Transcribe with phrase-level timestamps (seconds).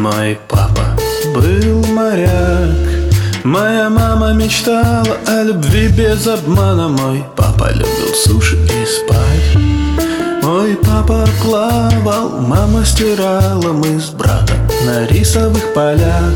[0.00, 0.96] Мой папа.
[1.34, 2.88] Был моряк.
[3.44, 6.88] Моя мама мечтала о любви без обмана.
[6.88, 9.62] Мой папа любил суши и спать.
[10.42, 13.74] Мой папа плавал, мама стирала.
[13.74, 16.32] Мы с братом на рисовых полях.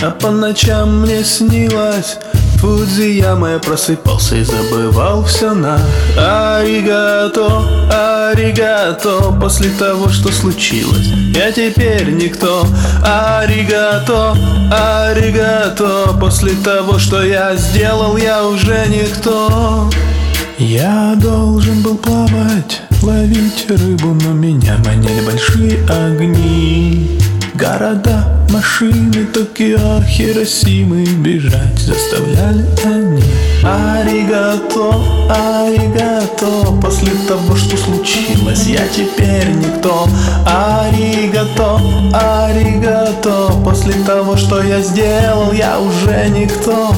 [0.00, 2.18] А по ночам мне снилось
[2.64, 5.78] Фудзияма просыпался и забывал все на
[6.16, 9.38] Аригато, аригато.
[9.38, 12.66] После того, что случилось Я теперь никто.
[13.04, 14.34] Аригато,
[14.72, 16.16] аригато.
[16.18, 19.90] После того, что я сделал Я уже никто.
[20.56, 27.03] Я должен был плавать, ловить рыбу, но меня манили большие огни.
[27.64, 33.22] Города, машины, Токио, Хиросимы Бежать заставляли они.
[33.62, 34.94] Аригато,
[35.30, 40.06] аригато После того, что случилось, я теперь никто.
[40.46, 41.80] Аригато,
[42.12, 46.94] аригато После того, что я сделал, я уже никто.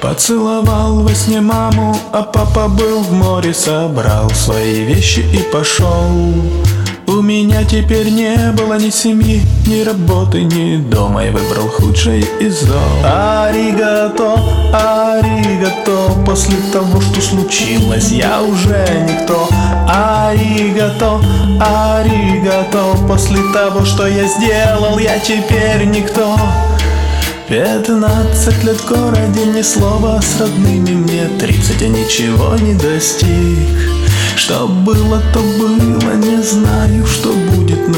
[0.00, 6.22] Поцеловал во сне маму, а папа был в море Собрал свои вещи и пошел
[7.08, 11.24] у меня теперь не было ни семьи, ни работы, ни дома.
[11.24, 12.78] Я выбрал худшее из зол.
[13.04, 14.34] Аригато,
[14.72, 16.12] аригато.
[16.24, 19.48] После того, что случилось, я уже никто.
[19.88, 21.20] Аригато,
[21.60, 22.96] аригато.
[23.06, 26.36] После того, что я сделал, я теперь никто.
[27.48, 31.28] Пятнадцать лет в городе, ни слова с родными Мне.
[31.38, 33.96] Тридцать, я ничего не достиг.
[34.36, 36.75] Что было, то было, не знаю,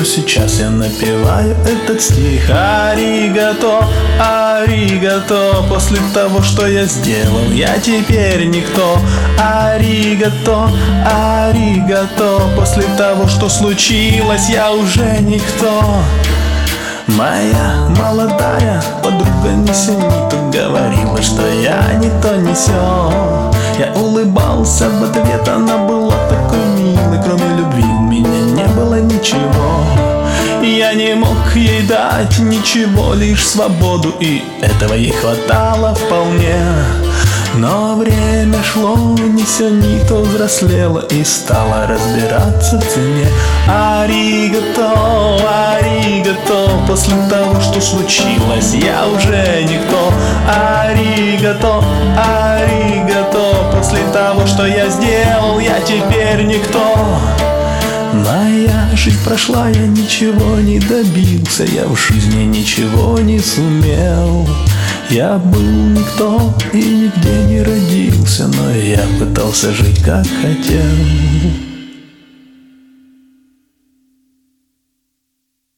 [0.08, 2.50] сейчас я напеваю этот стих.
[2.50, 3.84] Аригато,
[4.18, 8.98] аригато После того, что я сделал, я теперь никто.
[9.38, 10.70] Аригато,
[11.04, 15.84] аригато После того, что случилось, я уже никто.
[17.06, 23.52] Моя молодая подруга Несенита говорила, что я не то не сё.
[23.78, 27.97] Я улыбался в ответ, она была такой милой Кроме любви
[29.18, 29.84] ничего.
[30.62, 36.56] Я не мог ей дать ничего, лишь свободу И этого ей хватало вполне.
[37.54, 43.26] Но время шло, Нисянито взрослела и стала разбираться в цене.
[43.66, 44.92] Аригато,
[45.76, 50.12] аригато, после того, что случилось, я уже никто.
[50.46, 51.82] Аригато,
[52.16, 56.94] аригато, после того, что я сделал, я теперь никто
[58.14, 64.48] Моя жизнь прошла, я ничего не добился, я в жизни ничего не сумел.
[65.10, 71.67] Я был никто и нигде не родился, но я пытался жить как хотел.